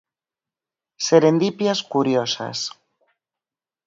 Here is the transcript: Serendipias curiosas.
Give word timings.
Serendipias 1.07 1.79
curiosas. 1.91 2.59